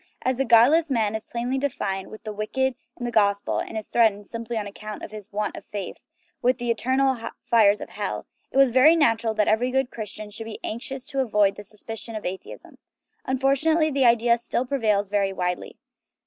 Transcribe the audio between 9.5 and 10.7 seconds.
good Christian should be